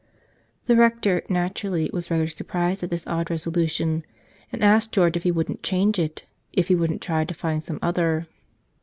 The 0.65 0.75
Rector, 0.75 1.21
naturally, 1.29 1.87
was 1.93 2.09
rather 2.09 2.27
surprised 2.27 2.81
at 2.81 2.89
this 2.89 3.05
odd 3.05 3.29
resolution 3.29 4.03
and 4.51 4.63
asked 4.63 4.91
George 4.93 5.15
if 5.15 5.21
he 5.21 5.31
wouldn't 5.31 5.61
change 5.61 5.99
it, 5.99 6.25
if 6.53 6.69
he 6.69 6.75
wouldn't 6.75 7.03
try 7.03 7.23
to 7.23 7.33
find 7.35 7.63
some 7.63 7.77
other. 7.83 8.25